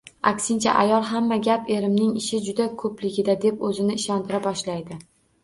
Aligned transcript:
Aksincha, 0.27 0.71
ayol 0.83 1.03
hamma 1.09 1.37
gap 1.47 1.69
erimning 1.75 2.15
ishi 2.21 2.41
juda 2.47 2.67
ko‘pligida, 2.81 3.37
deb 3.45 3.63
o‘zini 3.71 4.01
ishontira 4.01 4.43
boshlaydi. 4.49 5.01